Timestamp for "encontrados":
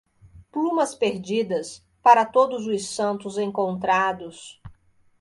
3.37-4.59